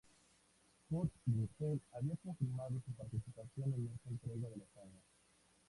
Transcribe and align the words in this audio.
Kurt 0.89 1.11
Russell 1.27 1.79
había 1.93 2.15
confirmado 2.23 2.71
su 2.83 2.91
participación 2.93 3.71
en 3.75 3.91
esta 3.93 4.09
entrega 4.09 4.49
de 4.49 4.57
la 4.57 4.65
saga. 4.73 4.99